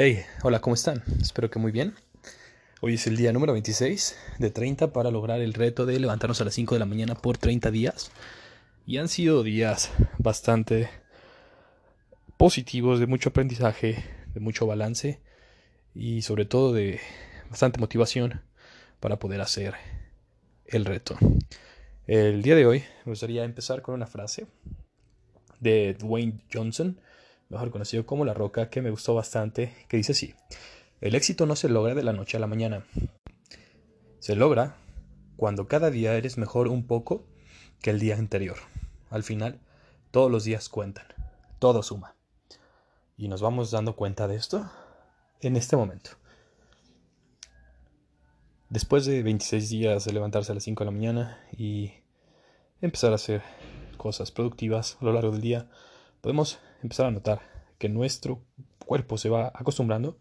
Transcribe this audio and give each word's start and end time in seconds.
Hey, 0.00 0.22
hola, 0.44 0.60
¿cómo 0.60 0.74
están? 0.74 1.02
Espero 1.20 1.50
que 1.50 1.58
muy 1.58 1.72
bien. 1.72 1.92
Hoy 2.80 2.94
es 2.94 3.08
el 3.08 3.16
día 3.16 3.32
número 3.32 3.52
26 3.52 4.16
de 4.38 4.50
30 4.52 4.92
para 4.92 5.10
lograr 5.10 5.40
el 5.40 5.54
reto 5.54 5.86
de 5.86 5.98
levantarnos 5.98 6.40
a 6.40 6.44
las 6.44 6.54
5 6.54 6.76
de 6.76 6.78
la 6.78 6.86
mañana 6.86 7.16
por 7.16 7.36
30 7.36 7.72
días. 7.72 8.12
Y 8.86 8.98
han 8.98 9.08
sido 9.08 9.42
días 9.42 9.90
bastante 10.18 10.88
positivos, 12.36 13.00
de 13.00 13.08
mucho 13.08 13.30
aprendizaje, 13.30 14.04
de 14.34 14.38
mucho 14.38 14.68
balance 14.68 15.18
y 15.96 16.22
sobre 16.22 16.44
todo 16.44 16.72
de 16.72 17.00
bastante 17.50 17.80
motivación 17.80 18.40
para 19.00 19.18
poder 19.18 19.40
hacer 19.40 19.74
el 20.66 20.84
reto. 20.84 21.18
El 22.06 22.42
día 22.42 22.54
de 22.54 22.66
hoy 22.66 22.84
me 23.04 23.10
gustaría 23.10 23.42
empezar 23.42 23.82
con 23.82 23.96
una 23.96 24.06
frase 24.06 24.46
de 25.58 25.94
Dwayne 25.94 26.38
Johnson 26.54 27.00
mejor 27.48 27.70
conocido 27.70 28.06
como 28.06 28.24
La 28.24 28.34
Roca, 28.34 28.70
que 28.70 28.82
me 28.82 28.90
gustó 28.90 29.14
bastante, 29.14 29.74
que 29.88 29.96
dice 29.96 30.12
así, 30.12 30.34
el 31.00 31.14
éxito 31.14 31.46
no 31.46 31.56
se 31.56 31.68
logra 31.68 31.94
de 31.94 32.02
la 32.02 32.12
noche 32.12 32.36
a 32.36 32.40
la 32.40 32.46
mañana, 32.46 32.84
se 34.18 34.36
logra 34.36 34.76
cuando 35.36 35.68
cada 35.68 35.90
día 35.90 36.14
eres 36.14 36.36
mejor 36.36 36.68
un 36.68 36.86
poco 36.86 37.24
que 37.80 37.90
el 37.90 38.00
día 38.00 38.16
anterior. 38.16 38.56
Al 39.10 39.22
final, 39.22 39.60
todos 40.10 40.30
los 40.30 40.44
días 40.44 40.68
cuentan, 40.68 41.06
todo 41.58 41.82
suma. 41.82 42.16
Y 43.16 43.28
nos 43.28 43.40
vamos 43.40 43.70
dando 43.70 43.96
cuenta 43.96 44.28
de 44.28 44.36
esto 44.36 44.70
en 45.40 45.56
este 45.56 45.76
momento. 45.76 46.10
Después 48.68 49.06
de 49.06 49.22
26 49.22 49.70
días 49.70 50.04
de 50.04 50.12
levantarse 50.12 50.52
a 50.52 50.54
las 50.54 50.64
5 50.64 50.84
de 50.84 50.90
la 50.90 50.96
mañana 50.96 51.40
y 51.56 51.92
empezar 52.80 53.12
a 53.12 53.14
hacer 53.14 53.42
cosas 53.96 54.30
productivas 54.30 54.98
a 55.00 55.04
lo 55.04 55.12
largo 55.12 55.32
del 55.32 55.40
día, 55.40 55.70
podemos 56.20 56.58
empezar 56.82 57.06
a 57.06 57.10
notar 57.10 57.40
que 57.78 57.88
nuestro 57.88 58.42
cuerpo 58.86 59.18
se 59.18 59.28
va 59.28 59.52
acostumbrando 59.54 60.18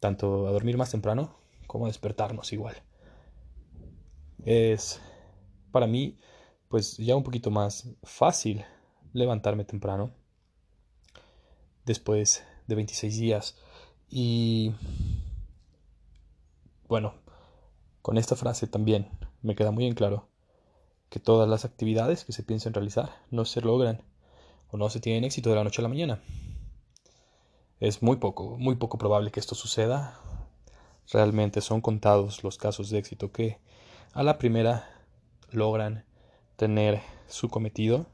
tanto 0.00 0.46
a 0.46 0.50
dormir 0.50 0.76
más 0.76 0.90
temprano 0.90 1.36
como 1.66 1.86
a 1.86 1.88
despertarnos 1.88 2.52
igual. 2.52 2.76
Es 4.44 5.00
para 5.70 5.86
mí 5.86 6.18
pues 6.68 6.96
ya 6.96 7.16
un 7.16 7.22
poquito 7.22 7.50
más 7.50 7.88
fácil 8.02 8.64
levantarme 9.12 9.64
temprano 9.64 10.12
después 11.84 12.44
de 12.66 12.74
26 12.74 13.18
días 13.18 13.56
y 14.08 14.74
bueno, 16.88 17.14
con 18.02 18.18
esta 18.18 18.36
frase 18.36 18.66
también 18.66 19.08
me 19.42 19.54
queda 19.54 19.70
muy 19.70 19.86
en 19.86 19.94
claro 19.94 20.28
que 21.08 21.20
todas 21.20 21.48
las 21.48 21.64
actividades 21.64 22.24
que 22.24 22.32
se 22.32 22.42
piensen 22.42 22.74
realizar 22.74 23.10
no 23.30 23.44
se 23.44 23.60
logran 23.60 24.02
o 24.74 24.76
no 24.76 24.90
se 24.90 24.98
tienen 24.98 25.22
éxito 25.22 25.50
de 25.50 25.54
la 25.54 25.62
noche 25.62 25.80
a 25.80 25.84
la 25.84 25.88
mañana. 25.88 26.20
Es 27.78 28.02
muy 28.02 28.16
poco, 28.16 28.58
muy 28.58 28.74
poco 28.74 28.98
probable 28.98 29.30
que 29.30 29.38
esto 29.38 29.54
suceda. 29.54 30.18
Realmente 31.12 31.60
son 31.60 31.80
contados 31.80 32.42
los 32.42 32.58
casos 32.58 32.90
de 32.90 32.98
éxito 32.98 33.30
que 33.30 33.60
a 34.14 34.24
la 34.24 34.36
primera 34.36 34.90
logran 35.52 36.04
tener 36.56 37.00
su 37.28 37.50
cometido. 37.50 38.06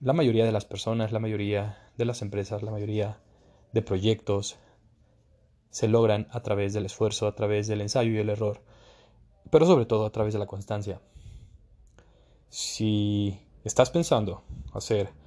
La 0.00 0.12
mayoría 0.12 0.44
de 0.44 0.52
las 0.52 0.64
personas, 0.64 1.10
la 1.10 1.18
mayoría 1.18 1.90
de 1.96 2.04
las 2.04 2.22
empresas, 2.22 2.62
la 2.62 2.70
mayoría 2.70 3.18
de 3.72 3.82
proyectos 3.82 4.58
se 5.70 5.88
logran 5.88 6.28
a 6.30 6.38
través 6.42 6.72
del 6.72 6.86
esfuerzo, 6.86 7.26
a 7.26 7.34
través 7.34 7.66
del 7.66 7.80
ensayo 7.80 8.12
y 8.12 8.18
el 8.18 8.30
error, 8.30 8.62
pero 9.50 9.66
sobre 9.66 9.86
todo 9.86 10.06
a 10.06 10.12
través 10.12 10.34
de 10.34 10.38
la 10.38 10.46
constancia. 10.46 11.00
Si 12.48 13.40
estás 13.64 13.90
pensando 13.90 14.44
hacer 14.72 15.20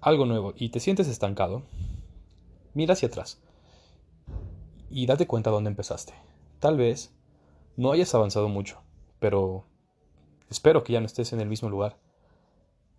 algo 0.00 0.26
nuevo 0.26 0.54
y 0.56 0.68
te 0.70 0.80
sientes 0.80 1.08
estancado, 1.08 1.62
mira 2.74 2.94
hacia 2.94 3.08
atrás 3.08 3.40
y 4.90 5.06
date 5.06 5.26
cuenta 5.26 5.50
dónde 5.50 5.70
empezaste. 5.70 6.14
Tal 6.60 6.76
vez 6.76 7.12
no 7.76 7.92
hayas 7.92 8.14
avanzado 8.14 8.48
mucho, 8.48 8.80
pero 9.18 9.64
espero 10.50 10.84
que 10.84 10.92
ya 10.92 11.00
no 11.00 11.06
estés 11.06 11.32
en 11.32 11.40
el 11.40 11.48
mismo 11.48 11.68
lugar 11.68 11.96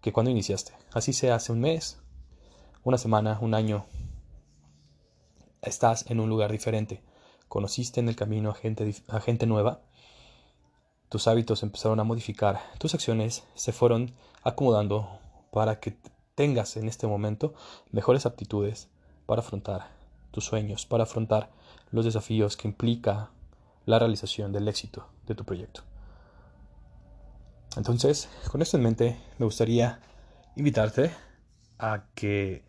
que 0.02 0.14
cuando 0.14 0.32
iniciaste. 0.32 0.74
Así 0.94 1.14
sea 1.14 1.36
hace 1.36 1.52
un 1.52 1.60
mes, 1.60 2.00
una 2.84 2.98
semana, 2.98 3.40
un 3.42 3.54
año. 3.54 3.86
Estás 5.62 6.10
en 6.10 6.20
un 6.20 6.30
lugar 6.30 6.52
diferente. 6.52 7.02
Conociste 7.48 8.00
en 8.00 8.10
el 8.10 8.16
camino 8.16 8.52
a 8.52 8.56
gente, 8.56 8.94
a 9.08 9.20
gente 9.20 9.48
nueva. 9.48 9.82
Tus 11.10 11.28
hábitos 11.28 11.64
empezaron 11.64 12.00
a 12.00 12.04
modificar. 12.04 12.62
Tus 12.78 12.94
acciones 12.94 13.44
se 13.56 13.72
fueron 13.72 14.14
acomodando 14.44 15.20
para 15.52 15.80
que 15.80 15.98
tengas 16.38 16.78
en 16.78 16.88
este 16.88 17.08
momento 17.08 17.56
mejores 17.92 18.28
aptitudes 18.28 18.90
para 19.26 19.42
afrontar 19.42 19.90
tus 20.30 20.46
sueños, 20.46 20.86
para 20.86 21.04
afrontar 21.04 21.50
los 21.92 22.06
desafíos 22.06 22.56
que 22.56 22.68
implica 22.68 23.32
la 23.88 23.98
realización 23.98 24.54
del 24.54 24.68
éxito 24.68 25.08
de 25.26 25.34
tu 25.34 25.46
proyecto. 25.46 25.82
Entonces, 27.76 28.30
con 28.52 28.62
esto 28.62 28.78
en 28.78 28.84
mente, 28.84 29.18
me 29.40 29.46
gustaría 29.46 30.00
invitarte 30.56 31.10
a 31.80 32.04
que 32.14 32.64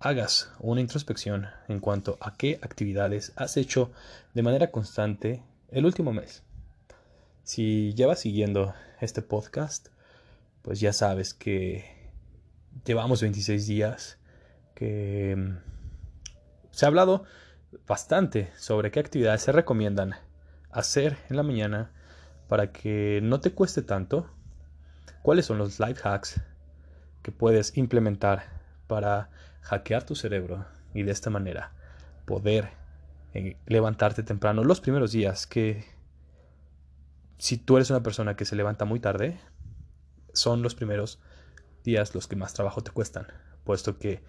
hagas 0.00 0.50
una 0.58 0.80
introspección 0.80 1.48
en 1.68 1.80
cuanto 1.80 2.16
a 2.18 2.34
qué 2.34 2.58
actividades 2.62 3.34
has 3.36 3.58
hecho 3.58 3.90
de 4.32 4.42
manera 4.42 4.70
constante 4.70 5.42
el 5.70 5.84
último 5.84 6.14
mes. 6.14 6.42
Si 7.44 7.92
llevas 7.92 8.20
siguiendo 8.20 8.72
este 9.02 9.20
podcast, 9.20 9.88
pues 10.62 10.80
ya 10.80 10.94
sabes 10.94 11.34
que 11.34 12.01
llevamos 12.84 13.20
26 13.20 13.66
días 13.66 14.18
que 14.74 15.36
mm, 15.36 15.56
se 16.70 16.84
ha 16.84 16.88
hablado 16.88 17.24
bastante 17.86 18.50
sobre 18.56 18.90
qué 18.90 19.00
actividades 19.00 19.42
se 19.42 19.52
recomiendan 19.52 20.14
hacer 20.70 21.18
en 21.28 21.36
la 21.36 21.42
mañana 21.42 21.92
para 22.48 22.72
que 22.72 23.20
no 23.22 23.40
te 23.40 23.52
cueste 23.52 23.82
tanto, 23.82 24.28
cuáles 25.22 25.46
son 25.46 25.58
los 25.58 25.80
life 25.80 26.00
hacks 26.04 26.40
que 27.22 27.32
puedes 27.32 27.76
implementar 27.76 28.44
para 28.86 29.30
hackear 29.62 30.04
tu 30.04 30.14
cerebro 30.14 30.66
y 30.92 31.02
de 31.02 31.12
esta 31.12 31.30
manera 31.30 31.72
poder 32.26 32.70
eh, 33.34 33.56
levantarte 33.66 34.22
temprano 34.22 34.64
los 34.64 34.80
primeros 34.80 35.12
días 35.12 35.46
que 35.46 35.84
si 37.38 37.56
tú 37.56 37.76
eres 37.76 37.90
una 37.90 38.02
persona 38.02 38.36
que 38.36 38.44
se 38.44 38.56
levanta 38.56 38.84
muy 38.84 39.00
tarde 39.00 39.40
son 40.32 40.62
los 40.62 40.74
primeros 40.74 41.20
días 41.82 42.14
los 42.14 42.26
que 42.26 42.36
más 42.36 42.54
trabajo 42.54 42.82
te 42.82 42.90
cuestan, 42.90 43.26
puesto 43.64 43.98
que 43.98 44.20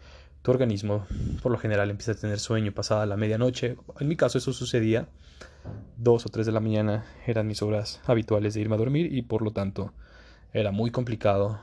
tu 0.42 0.52
organismo 0.52 1.08
por 1.42 1.52
lo 1.52 1.58
general 1.58 1.90
empieza 1.90 2.12
a 2.12 2.16
tener 2.16 2.40
sueño 2.40 2.74
pasada 2.74 3.06
la 3.06 3.18
medianoche. 3.18 3.78
En 4.00 4.08
mi 4.08 4.16
caso 4.16 4.38
eso 4.38 4.52
sucedía. 4.54 5.08
Dos 5.98 6.26
o 6.26 6.30
tres 6.30 6.46
de 6.46 6.52
la 6.52 6.60
mañana 6.60 7.06
eran 7.26 7.48
mis 7.48 7.62
horas 7.62 8.02
habituales 8.06 8.54
de 8.54 8.62
irme 8.62 8.76
a 8.76 8.78
dormir 8.78 9.14
y 9.14 9.22
por 9.22 9.42
lo 9.42 9.52
tanto 9.52 9.94
era 10.52 10.72
muy 10.72 10.92
complicado 10.92 11.62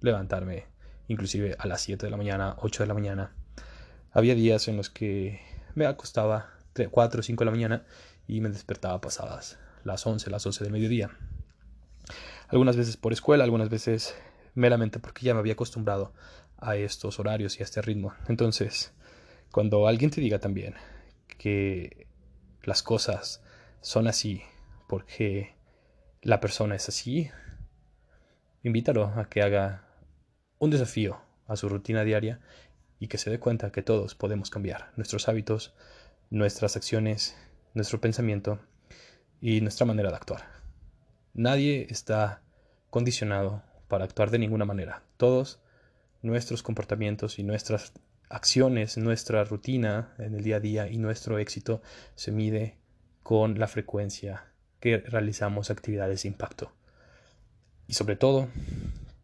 levantarme 0.00 0.64
inclusive 1.08 1.56
a 1.58 1.66
las 1.66 1.82
7 1.82 2.06
de 2.06 2.10
la 2.10 2.16
mañana, 2.16 2.56
8 2.60 2.84
de 2.84 2.86
la 2.86 2.94
mañana. 2.94 3.32
Había 4.12 4.34
días 4.34 4.68
en 4.68 4.76
los 4.76 4.88
que 4.88 5.40
me 5.74 5.84
acostaba 5.86 6.50
4 6.90 7.20
o 7.20 7.22
5 7.22 7.40
de 7.40 7.44
la 7.44 7.50
mañana 7.50 7.84
y 8.26 8.40
me 8.40 8.48
despertaba 8.48 9.00
pasadas 9.00 9.58
las 9.84 10.06
11, 10.06 10.30
las 10.30 10.44
12 10.44 10.64
del 10.64 10.72
mediodía. 10.72 11.10
Algunas 12.48 12.76
veces 12.76 12.96
por 12.96 13.12
escuela, 13.12 13.44
algunas 13.44 13.68
veces 13.68 14.14
meramente 14.54 14.98
porque 14.98 15.24
ya 15.24 15.34
me 15.34 15.40
había 15.40 15.54
acostumbrado 15.54 16.12
a 16.58 16.76
estos 16.76 17.18
horarios 17.18 17.58
y 17.58 17.62
a 17.62 17.64
este 17.64 17.82
ritmo. 17.82 18.14
Entonces, 18.28 18.92
cuando 19.50 19.86
alguien 19.88 20.10
te 20.10 20.20
diga 20.20 20.38
también 20.38 20.74
que 21.38 22.06
las 22.62 22.82
cosas 22.82 23.42
son 23.80 24.06
así 24.06 24.42
porque 24.88 25.54
la 26.22 26.40
persona 26.40 26.74
es 26.74 26.88
así, 26.88 27.30
invítalo 28.62 29.06
a 29.16 29.28
que 29.28 29.42
haga 29.42 29.84
un 30.58 30.70
desafío 30.70 31.20
a 31.46 31.56
su 31.56 31.68
rutina 31.68 32.04
diaria 32.04 32.40
y 32.98 33.08
que 33.08 33.18
se 33.18 33.30
dé 33.30 33.40
cuenta 33.40 33.72
que 33.72 33.82
todos 33.82 34.14
podemos 34.14 34.50
cambiar 34.50 34.92
nuestros 34.96 35.28
hábitos, 35.28 35.72
nuestras 36.28 36.76
acciones, 36.76 37.36
nuestro 37.72 38.00
pensamiento 38.00 38.60
y 39.40 39.62
nuestra 39.62 39.86
manera 39.86 40.10
de 40.10 40.16
actuar. 40.16 40.42
Nadie 41.32 41.86
está 41.88 42.42
condicionado 42.90 43.62
para 43.90 44.04
actuar 44.04 44.30
de 44.30 44.38
ninguna 44.38 44.64
manera. 44.64 45.02
Todos 45.18 45.60
nuestros 46.22 46.62
comportamientos 46.62 47.38
y 47.38 47.42
nuestras 47.42 47.92
acciones, 48.30 48.96
nuestra 48.96 49.44
rutina 49.44 50.14
en 50.18 50.34
el 50.34 50.42
día 50.42 50.56
a 50.56 50.60
día 50.60 50.88
y 50.88 50.96
nuestro 50.96 51.38
éxito 51.38 51.82
se 52.14 52.32
mide 52.32 52.78
con 53.22 53.58
la 53.58 53.66
frecuencia 53.66 54.44
que 54.78 54.98
realizamos 54.98 55.70
actividades 55.70 56.22
de 56.22 56.28
impacto. 56.28 56.72
Y 57.86 57.94
sobre 57.94 58.16
todo, 58.16 58.48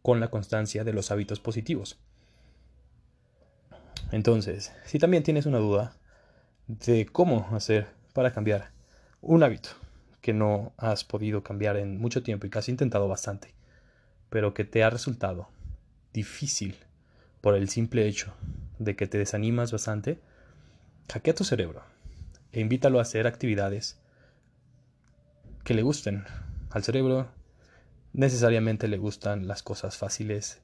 con 0.02 0.20
la 0.20 0.28
constancia 0.28 0.84
de 0.84 0.92
los 0.92 1.10
hábitos 1.10 1.40
positivos. 1.40 1.98
Entonces, 4.10 4.72
si 4.84 4.98
también 4.98 5.22
tienes 5.22 5.46
una 5.46 5.58
duda 5.58 5.96
de 6.66 7.06
cómo 7.06 7.48
hacer 7.52 7.86
para 8.12 8.32
cambiar 8.32 8.70
un 9.20 9.44
hábito 9.44 9.70
que 10.20 10.32
no 10.32 10.72
has 10.76 11.04
podido 11.04 11.44
cambiar 11.44 11.76
en 11.76 11.98
mucho 11.98 12.24
tiempo 12.24 12.46
y 12.46 12.50
que 12.50 12.58
has 12.58 12.68
intentado 12.68 13.06
bastante, 13.06 13.54
pero 14.36 14.52
que 14.52 14.64
te 14.64 14.84
ha 14.84 14.90
resultado 14.90 15.48
difícil 16.12 16.76
por 17.40 17.54
el 17.54 17.70
simple 17.70 18.06
hecho 18.06 18.34
de 18.78 18.94
que 18.94 19.06
te 19.06 19.16
desanimas 19.16 19.72
bastante, 19.72 20.18
Hackea 21.10 21.34
tu 21.34 21.42
cerebro 21.42 21.82
e 22.52 22.60
invítalo 22.60 22.98
a 22.98 23.02
hacer 23.02 23.26
actividades 23.26 23.98
que 25.64 25.72
le 25.72 25.80
gusten. 25.80 26.26
Al 26.68 26.84
cerebro 26.84 27.30
necesariamente 28.12 28.88
le 28.88 28.98
gustan 28.98 29.48
las 29.48 29.62
cosas 29.62 29.96
fáciles 29.96 30.60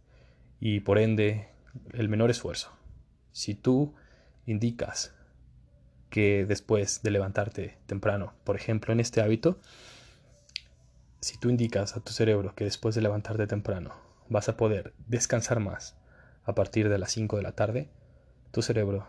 y 0.61 0.81
por 0.81 0.99
ende 0.99 1.49
el 1.95 2.11
menor 2.11 2.31
esfuerzo. 2.31 2.73
Si 3.33 3.55
tú 3.55 3.95
indicas 4.45 5.15
que 6.11 6.45
después 6.45 7.03
de 7.03 7.11
levantarte 7.11 7.79
temprano, 7.87 8.35
por 8.45 8.55
ejemplo 8.55 8.93
en 8.93 9.01
este 9.01 9.23
hábito, 9.23 9.59
si 11.23 11.39
tú 11.39 11.51
indicas 11.51 11.97
a 11.97 12.01
tu 12.01 12.13
cerebro 12.13 12.57
que 12.57 12.65
después 12.65 12.97
de 12.97 13.01
levantarte 13.01 13.47
temprano 13.47 13.95
vas 14.29 14.49
a 14.49 14.57
poder 14.57 14.93
descansar 15.07 15.61
más 15.61 15.97
a 16.43 16.57
partir 16.57 16.89
de 16.89 16.99
las 16.99 17.13
5 17.13 17.37
de 17.37 17.45
la 17.45 17.53
tarde, 17.53 17.89
tu 18.51 18.61
cerebro 18.61 19.07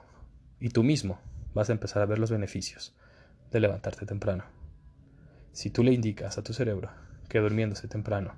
y 0.59 0.69
tú 0.69 0.83
mismo 0.83 1.19
vas 1.55 1.69
a 1.69 1.73
empezar 1.73 2.03
a 2.03 2.05
ver 2.05 2.19
los 2.19 2.29
beneficios 2.29 2.95
de 3.49 3.59
levantarte 3.59 4.05
temprano. 4.05 4.43
Si 5.53 5.71
tú 5.71 5.83
le 5.83 5.91
indicas 5.91 6.37
a 6.37 6.43
tu 6.43 6.53
cerebro 6.53 6.91
que 7.29 7.39
durmiéndose 7.39 7.87
temprano 7.87 8.35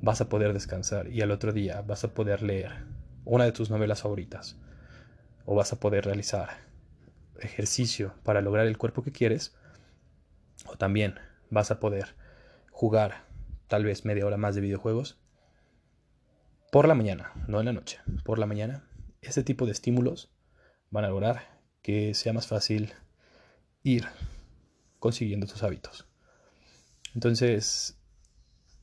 vas 0.00 0.22
a 0.22 0.30
poder 0.30 0.54
descansar 0.54 1.08
y 1.08 1.20
al 1.20 1.30
otro 1.30 1.52
día 1.52 1.82
vas 1.82 2.04
a 2.04 2.14
poder 2.14 2.40
leer 2.40 2.86
una 3.26 3.44
de 3.44 3.52
tus 3.52 3.68
novelas 3.68 4.00
favoritas 4.00 4.56
o 5.44 5.54
vas 5.54 5.74
a 5.74 5.78
poder 5.78 6.06
realizar 6.06 6.48
ejercicio 7.38 8.14
para 8.22 8.40
lograr 8.40 8.66
el 8.66 8.78
cuerpo 8.78 9.02
que 9.02 9.12
quieres 9.12 9.54
o 10.64 10.78
también 10.78 11.16
vas 11.50 11.70
a 11.70 11.80
poder 11.80 12.18
jugar 12.80 13.26
tal 13.68 13.84
vez 13.84 14.06
media 14.06 14.24
hora 14.24 14.38
más 14.38 14.54
de 14.54 14.62
videojuegos 14.62 15.18
por 16.72 16.88
la 16.88 16.94
mañana, 16.94 17.30
no 17.46 17.60
en 17.60 17.66
la 17.66 17.74
noche, 17.74 17.98
por 18.24 18.38
la 18.38 18.46
mañana, 18.46 18.88
este 19.20 19.42
tipo 19.42 19.66
de 19.66 19.72
estímulos 19.72 20.32
van 20.88 21.04
a 21.04 21.10
lograr 21.10 21.60
que 21.82 22.14
sea 22.14 22.32
más 22.32 22.46
fácil 22.46 22.94
ir 23.82 24.06
consiguiendo 24.98 25.46
tus 25.46 25.62
hábitos. 25.62 26.06
Entonces, 27.14 27.98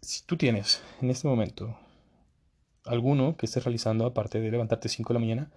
si 0.04 0.24
tú 0.28 0.38
tienes 0.38 0.84
en 1.02 1.10
este 1.10 1.28
momento 1.28 1.80
alguno 2.86 3.36
que 3.36 3.48
estés 3.48 3.64
realizando 3.64 4.06
aparte 4.06 4.40
de 4.40 4.52
levantarte 4.52 4.90
5 4.90 5.12
de 5.12 5.14
la 5.16 5.26
mañana, 5.26 5.52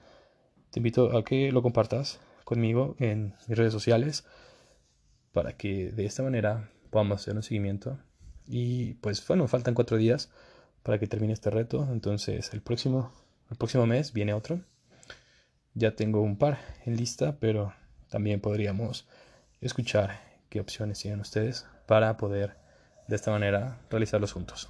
te 0.71 0.79
invito 0.79 1.15
a 1.15 1.25
que 1.25 1.53
lo 1.53 1.61
compartas 1.61 2.21
conmigo 2.45 2.97
en 3.01 3.35
mis 3.49 3.59
redes 3.59 3.75
sociales 3.75 4.25
para 5.31 5.59
que 5.59 5.93
de 5.93 6.07
esta 6.07 6.23
manera 6.23 6.71
podamos 6.89 7.21
hacer 7.21 7.37
un 7.37 7.43
seguimiento 7.43 7.99
y 8.51 8.95
pues 8.95 9.25
bueno, 9.27 9.47
faltan 9.47 9.75
cuatro 9.75 9.97
días 9.97 10.29
para 10.83 10.99
que 10.99 11.07
termine 11.07 11.33
este 11.33 11.51
reto. 11.51 11.89
Entonces 11.91 12.53
el 12.53 12.61
próximo, 12.61 13.13
el 13.49 13.57
próximo 13.57 13.87
mes 13.87 14.13
viene 14.13 14.35
otro. 14.35 14.61
Ya 15.75 15.95
tengo 15.95 16.21
un 16.21 16.37
par 16.37 16.59
en 16.85 16.97
lista, 16.97 17.39
pero 17.39 17.73
también 18.09 18.41
podríamos 18.41 19.07
escuchar 19.61 20.21
qué 20.49 20.59
opciones 20.59 20.99
tienen 20.99 21.21
ustedes 21.21 21.67
para 21.87 22.17
poder 22.17 22.57
de 23.07 23.17
esta 23.17 23.31
manera 23.31 23.79
realizarlos 23.89 24.33
juntos. 24.33 24.69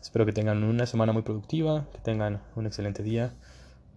Espero 0.00 0.24
que 0.24 0.32
tengan 0.32 0.64
una 0.64 0.86
semana 0.86 1.12
muy 1.12 1.22
productiva, 1.22 1.86
que 1.92 1.98
tengan 1.98 2.40
un 2.56 2.66
excelente 2.66 3.02
día. 3.02 3.34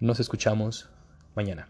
Nos 0.02 0.20
escuchamos 0.20 0.90
mañana. 1.36 1.70